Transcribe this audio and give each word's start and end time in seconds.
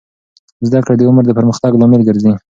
زده 0.67 0.79
کړه 0.85 0.93
د 0.97 1.01
عمر 1.09 1.23
د 1.25 1.31
پرمختګ 1.39 1.71
لامل 1.81 2.01
ګرځي. 2.09 2.33